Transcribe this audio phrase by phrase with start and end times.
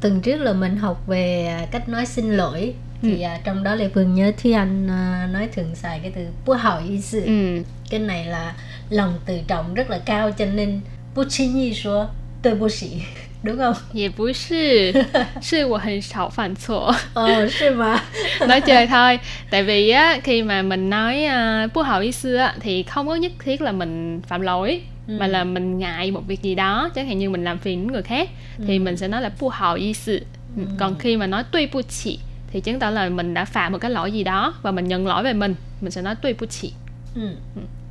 [0.00, 3.26] tuần trước là mình học về à, cách nói xin lỗi thì Ừ.
[3.26, 6.52] à, trong đó Lê Phương nhớ Thúy Anh à, nói thường xài cái từ bố
[6.52, 8.54] hảo ý sự Ừ, cái này là
[8.90, 10.80] lòng tự trọng rất là cao cho nên
[11.14, 12.06] bố chính y số
[12.42, 13.02] tôi bố sĩ
[13.42, 14.92] đúng không 也不是，
[15.40, 16.94] 是我很少犯错。
[17.14, 18.02] ờ是 mà
[18.48, 19.18] nói chơi thôi
[19.50, 23.06] tại vì á khi mà mình nói uh, bố hậu ý xưa á thì không
[23.08, 25.17] có nhất thiết là mình phạm lỗi Ừ.
[25.19, 28.01] mà là mình ngại một việc gì đó chẳng hạn như mình làm phiền người
[28.03, 28.29] khác
[28.67, 28.81] thì Ừ.
[28.81, 30.21] mình sẽ nói là bố hậu ý sự
[30.57, 30.63] Ừ.
[30.79, 32.19] còn khi mà nói tuy bu chỉ
[32.51, 35.07] thì chứng tỏ là mình đã phạm một cái lỗi gì đó và mình nhận
[35.07, 36.73] lỗi về mình mình sẽ nói tuy bu chỉ
[37.15, 37.21] ừ.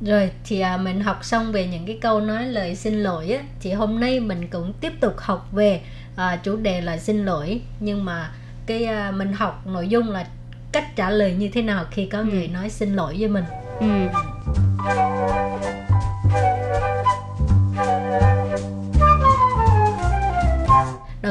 [0.05, 3.41] rồi thì à, mình học xong về những cái câu nói lời xin lỗi á
[3.61, 5.81] thì hôm nay mình cũng tiếp tục học về
[6.15, 8.31] à, chủ đề là xin lỗi nhưng mà
[8.65, 10.27] cái à, mình học nội dung là
[10.71, 13.43] cách trả lời như thế nào khi có người nói xin lỗi với mình
[13.79, 13.87] ừ.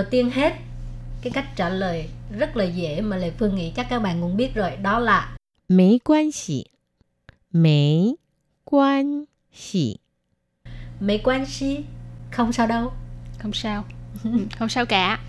[0.00, 0.52] đầu tiên hết.
[1.22, 4.36] Cái cách trả lời rất là dễ mà lệ phương nghĩ chắc các bạn cũng
[4.36, 5.36] biết rồi đó là
[5.68, 6.64] mấy quan xỉ
[7.52, 8.16] mấy
[8.64, 9.96] quan xỉ
[11.00, 11.78] mấy quan xỉ
[12.30, 12.92] không sao đâu.
[13.38, 13.84] Không sao.
[14.58, 15.20] Không sao cả.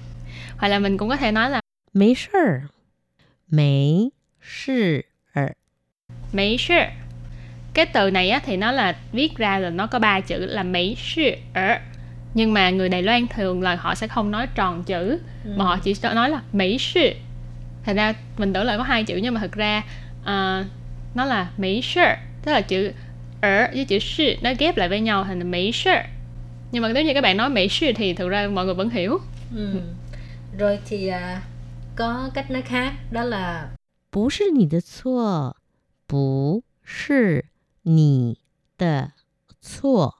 [0.57, 1.61] Hoặc là mình cũng có thể nói là
[1.93, 2.59] mấy sự
[3.51, 4.11] mấy
[4.41, 5.01] sự
[6.33, 6.79] mấy sự
[7.73, 10.63] cái từ này á, thì nó là viết ra là nó có ba chữ là
[10.63, 11.31] mấy sự
[12.34, 15.78] nhưng mà người Đài Loan thường là họ sẽ không nói tròn chữ mà họ
[15.78, 17.10] chỉ nói là mấy sự
[17.84, 19.82] thành ra mình tưởng là có hai chữ nhưng mà thực ra
[20.24, 20.64] à,
[21.14, 22.06] nó là mấy sự
[22.42, 22.92] tức là chữ
[23.40, 25.94] ở với chữ sự nó ghép lại với nhau thành là mấy sự
[26.72, 28.90] nhưng mà nếu như các bạn nói mấy sự thì thực ra mọi người vẫn
[28.90, 29.18] hiểu
[29.56, 29.80] ừ.
[30.58, 31.42] rồi thì à,
[31.96, 33.68] có cách nói khác đó là
[34.10, 35.56] 不是你的错，
[36.06, 37.46] 不是
[37.82, 38.38] 你
[38.78, 39.12] 的
[39.60, 40.14] 错，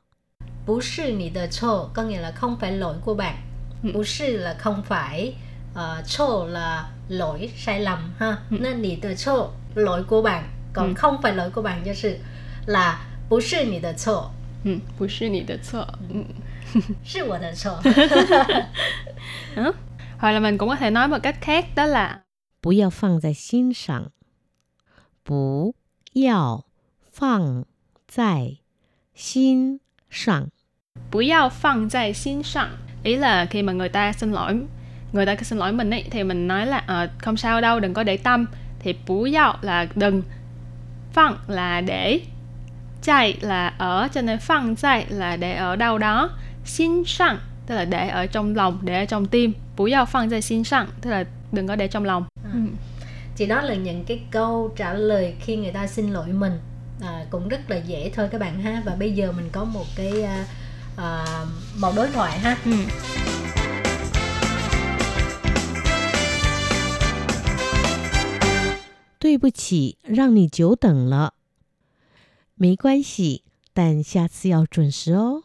[0.70, 3.36] bú sư nì tờ chô có nghĩa là không phải lỗi của bạn
[3.82, 3.90] Ừ.
[3.94, 5.34] bú sư là không phải
[5.72, 8.56] uh, chô là lỗi sai lầm ha Ừ.
[8.60, 10.94] nên nì tờ chô lỗi của bạn còn Ừ.
[10.96, 12.18] không phải lỗi của bạn cho sự
[12.66, 14.24] là bú sư nì tờ chô
[14.64, 16.22] ừ, 不是你的错 ừ.
[17.04, 17.70] sư của tờ chô
[19.56, 19.72] Đó.
[20.18, 22.22] hoặc là mình cũng có thể nói một cách khác đó là
[22.62, 24.10] 不要放在心上，
[25.24, 25.74] 不
[26.14, 26.64] 要
[27.12, 27.64] 放
[28.08, 28.56] 在
[29.14, 29.78] 心
[30.10, 30.48] 上。
[31.10, 32.68] 不要放在心上
[33.02, 34.60] ý là khi mà người ta xin lỗi
[35.12, 37.94] người ta xin lỗi mình ấy thì mình nói là ờ, không sao đâu đừng
[37.94, 38.46] có để tâm
[38.78, 40.22] thì bú yao là đừng
[41.12, 42.20] phăng là để
[43.02, 46.30] chạy là ở cho nên phăng chạy là để ở đâu đó
[46.64, 50.86] xin sang tức là để ở trong lòng để ở trong tim bú yao phăng在心上
[51.00, 52.60] tức là đừng có để trong lòng ừ.
[53.36, 56.58] thì đó là những cái câu trả lời khi người ta xin lỗi mình
[57.00, 59.84] à, cũng rất là dễ thôi các bạn ha và bây giờ mình có một
[59.96, 60.44] cái à,
[60.96, 61.46] à,
[61.80, 62.72] một đối thoại ha Ừ.
[69.18, 71.34] 对不起，让你久等了。
[72.54, 73.42] 没关系，
[73.74, 75.42] 但下次要准时哦。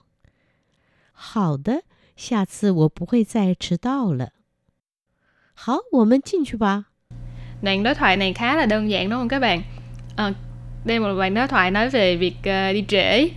[1.12, 1.84] 好的，
[2.16, 4.34] 下次我不会再迟到了。
[5.56, 6.86] 好，我们进去吧。
[7.62, 9.64] đoạn đối thoại này khá là đơn giản đúng không các bạn
[10.16, 10.34] Ờ,
[10.86, 13.30] đây là một đoạn đối thoại nói về việc ờ, đi trễ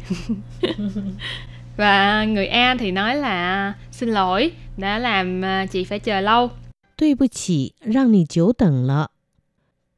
[1.78, 6.50] và người A thì nói là xin lỗi đã làm ờ, chị phải chờ lâu
[6.96, 9.10] 对不起，让你久等了。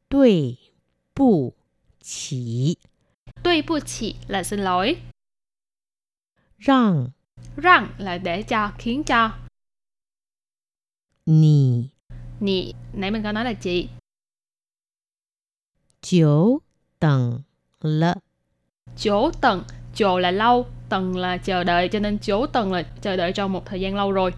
[0.09, 0.59] 对
[1.15, 1.55] 不
[2.01, 2.79] 起，
[3.43, 4.97] tuy bu chỉ là xin lỗi
[6.59, 7.09] 让
[7.57, 9.31] rằng là để cho khiến cho
[11.27, 11.91] 你
[12.41, 13.89] nhị nãy mình có nói là chị
[16.01, 16.63] 久
[16.99, 17.45] 等
[17.81, 18.17] 了。
[18.97, 23.17] chỗ tầng chỗ là lâu tầng là chờ đợi cho nên chỗ tầng là chờ
[23.17, 24.33] đợi trong một thời gian lâu rồi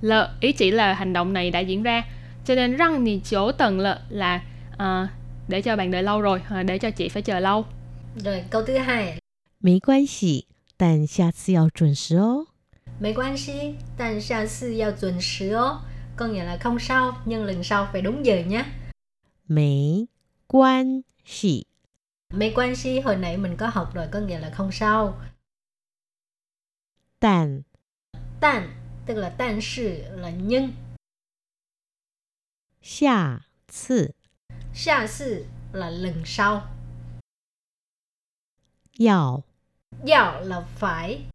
[0.00, 2.04] lợ ý chỉ là hành động này đã diễn ra
[2.44, 4.42] cho nên răng thì chỗ tầng lợ là
[4.76, 5.06] ờ,
[5.48, 7.64] để cho bạn đợi lâu rồi ờ, để cho chị phải chờ lâu
[8.24, 9.18] rồi câu thứ hai
[9.62, 10.46] 没关系，
[10.78, 12.46] 但下次要准时哦。
[12.98, 15.80] mấy quan si但下次要准时哦
[16.16, 18.64] có nghĩa là không sao nhưng lần sau phải đúng giờ nhé
[19.46, 20.08] 没
[20.46, 21.66] 关系，
[22.34, 25.14] mấy quan si hồi nãy mình có học rồi có nghĩa là không sao
[27.24, 27.64] 但
[28.40, 28.68] 但
[29.06, 30.72] tức là 但是 là nhưng
[32.80, 34.14] 下次
[34.72, 36.68] 下次 là lần sau
[38.98, 39.42] 要
[40.04, 41.26] Dạo là phải,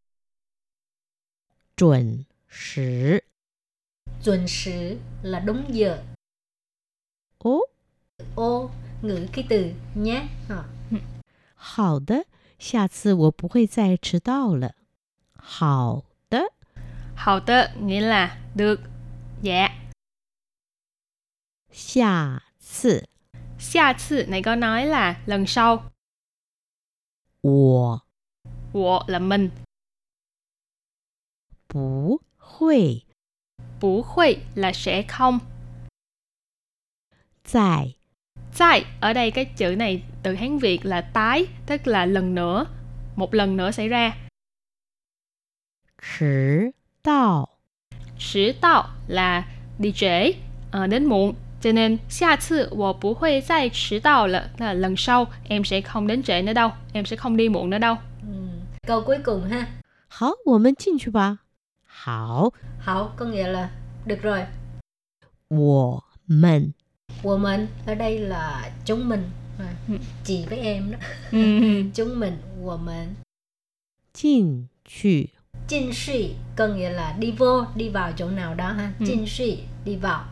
[1.75, 3.23] 准时
[4.23, 6.03] chuẩn sử là đúng giờ.
[7.39, 7.59] 哦。
[8.35, 8.71] Ô,
[9.01, 10.27] ngữ cái từ nhé.
[10.50, 10.65] Ờ.
[11.56, 12.25] 好的，
[12.57, 14.75] 下次我不会再迟到了。
[15.39, 16.51] 好的，
[17.15, 18.79] hậu tơ nghĩa là được
[19.41, 19.69] dạ
[21.71, 23.07] 下次
[23.59, 25.91] xa次này có nói là lần sau
[27.41, 28.01] 我
[28.73, 29.51] của là mình
[31.67, 33.06] 不会
[33.79, 35.39] bủ khuy là sẽ không
[37.44, 37.95] 再
[38.57, 42.65] Tại ở đây cái chữ này từ Hán Việt là tái, tức là lần nữa,
[43.15, 44.17] một lần nữa xảy ra.
[46.00, 46.73] 迟
[47.03, 47.50] 到。
[48.19, 49.47] Sử tạo là
[49.79, 50.33] đi trễ,
[50.71, 51.33] ờ, đến muộn.
[51.62, 57.15] Cho nên, 下次我不会再迟到了 là lần sau em sẽ không đến trễ nữa đâu, em sẽ
[57.15, 57.95] không đi muộn nữa đâu.
[58.21, 58.33] Ừ.
[58.88, 59.67] Câu cuối cùng ha.
[60.07, 61.39] 好，我们进去吧。
[61.85, 63.69] 好， Hảo có nghĩa là
[64.06, 64.45] được rồi.
[65.50, 66.73] 我们
[67.23, 69.23] Của mình ở đây là chúng mình.
[69.59, 69.97] À, Ừ.
[70.23, 70.97] chị với em đó.
[71.31, 71.39] Ừ.
[71.95, 73.15] Chúng mình, của mình.
[74.13, 75.29] 进去
[75.70, 78.93] Chinh suy có nghĩa là đi vô, đi vào chỗ nào đó ha.
[79.00, 79.05] Ừ.
[79.08, 80.25] Chinh suy, đi vào.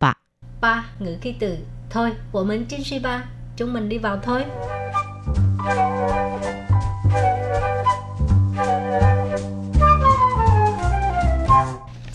[0.00, 0.14] Ba.
[0.60, 1.56] Ba, ngữ khí từ.
[1.90, 3.24] Thôi, của mình chinh suy ba.
[3.56, 4.44] Chúng mình đi vào thôi.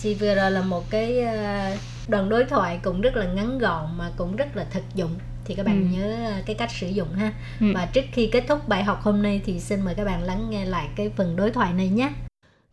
[0.00, 1.76] Chị vừa rồi là một cái ờ,
[2.07, 5.15] đoạn đối thoại cũng rất là ngắn gọn mà cũng rất là thực dụng
[5.45, 5.97] thì các bạn Ừ.
[5.97, 7.71] nhớ ờ, cái cách sử dụng ha Ừ.
[7.75, 10.49] và trước khi kết thúc bài học hôm nay thì xin mời các bạn lắng
[10.49, 12.09] nghe lại cái phần đối thoại này nhé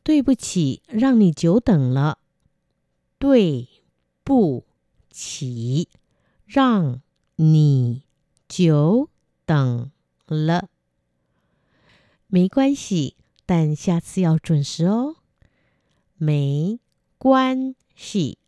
[0.02, 2.18] 对不起，让你久等了。
[3.18, 3.68] 对
[4.24, 4.64] 不
[5.10, 5.88] 起，
[6.46, 7.00] 让
[7.36, 8.02] 你
[8.48, 9.08] 久
[9.44, 9.90] 等
[10.26, 10.68] 了。
[12.28, 15.16] 没关系，但下次要准时哦。
[16.16, 16.78] 没
[17.18, 18.38] 关系，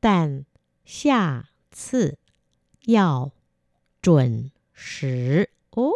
[0.00, 0.46] 但
[0.84, 2.18] 下次
[2.86, 3.32] 要
[4.02, 5.92] 准时哦。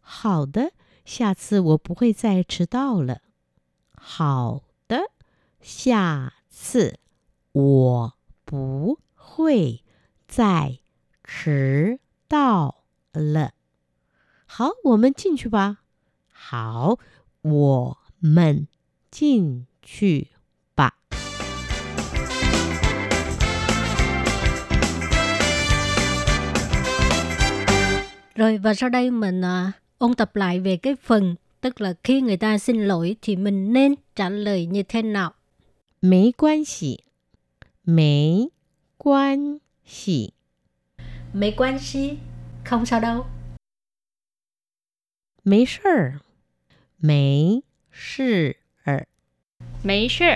[0.00, 0.72] 好的，
[1.04, 3.20] 下次我不会再迟到了。
[3.94, 5.12] 好的，
[5.60, 6.98] 下次
[7.52, 8.14] 我
[8.44, 9.84] 不会
[10.26, 10.78] 再
[11.22, 13.52] 迟到了。
[14.46, 15.82] 好，我们进去吧。
[16.30, 16.98] 好，
[17.42, 18.66] 我们
[19.10, 20.30] 进去
[28.38, 32.20] Rồi và sau đây mình à, ôn tập lại về cái phần tức là khi
[32.20, 35.32] người ta xin lỗi thì mình nên trả lời như thế nào.
[36.02, 36.98] Mấy quan xỉ.
[37.84, 38.48] Mấy
[38.98, 40.30] quan xỉ.
[41.32, 42.12] Mấy quan xỉ.
[42.64, 43.26] Không sao đâu.
[45.44, 45.96] Mấy sự.
[46.98, 47.60] Mấy
[47.92, 48.52] sự.
[49.84, 50.32] Mấy sự.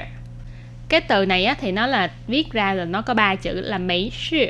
[0.89, 3.79] Cái từ này á, thì nó là viết ra rồi nó có ba chữ là
[3.79, 4.47] mấy sự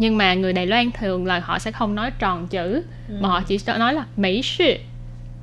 [0.00, 3.42] Nhưng mà người Đài Loan thường là họ sẽ không nói tròn chữ mà họ
[3.46, 4.74] chỉ nói là mấy sự.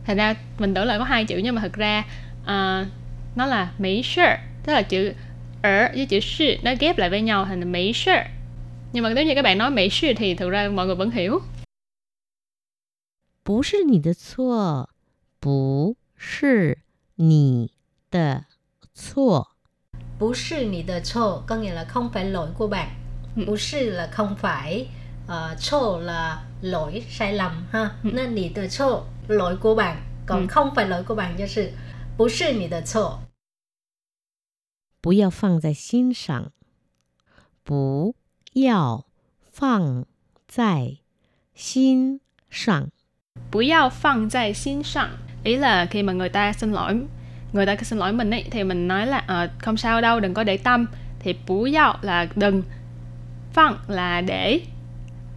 [0.06, 2.06] Thành ra mình tưởng là có hai chữ nhưng mà thực ra
[2.46, 2.86] à,
[3.36, 4.28] nó là mấy sự,
[4.64, 5.14] tức là chữ
[5.62, 8.18] ở với chữ sự nó ghép lại với nhau thành là mấy sự.
[8.94, 11.12] Nhưng mà nếu như các bạn nói mấy sự thì thực ra mọi người vẫn
[11.12, 11.42] hiểu.
[13.44, 14.90] 不是你的错，
[15.42, 16.80] 不是
[17.16, 17.72] 你
[18.10, 18.46] 的
[18.96, 19.48] 错，
[20.20, 22.90] Bú sư nì tờ chô có nghĩa là không phải lỗi của bạn.
[23.38, 23.44] Ừ.
[23.48, 24.88] Bú sư là không phải,
[25.26, 27.92] uh, chô là lỗi sai lầm ha.
[28.04, 28.10] Ừ.
[28.14, 30.48] Nên nì tờ chô lỗi của bạn, còn Ừ.
[30.48, 31.72] không phải lỗi của bạn cho sự.
[32.18, 33.20] Bú sư nì tờ chô.
[35.02, 36.52] 不要放在心上，
[37.66, 38.16] 不
[38.54, 39.06] 要
[39.52, 40.06] 放
[40.48, 40.98] 在
[41.54, 42.90] 心上。
[43.52, 45.10] Bú yao phăng在xin sẵn
[45.44, 47.02] Ý là khi mà người ta xin lỗi
[47.54, 50.34] Người ta xin lỗi mình ấy Thì mình nói là ờ, không sao đâu đừng
[50.34, 50.86] có để tâm
[51.20, 52.64] Thì bú yao là đừng
[53.53, 54.61] phẳng là để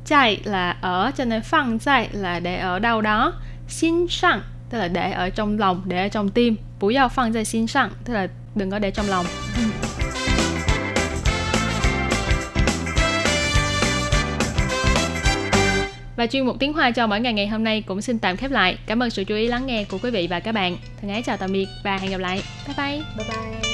[0.05, 3.33] Chạy là ở, Cho nên phẳng chạy là để ở đâu đó
[3.67, 6.91] Xin sẵn, Tức là để ở trong lòng, Để ở trong tim Bú
[7.33, 9.25] chạy xin sẵn, Tức là đừng có để trong lòng
[16.21, 18.51] Và chuyên mục tiếng Hoa cho mỗi ngày ngày hôm nay cũng xin tạm khép
[18.51, 18.77] lại.
[18.85, 20.77] Cảm ơn sự chú ý lắng nghe của quý vị và các bạn.
[21.01, 22.43] Thân ái chào tạm biệt và hẹn gặp lại.
[22.67, 23.03] Bye bye.
[23.17, 23.70] Bye bye.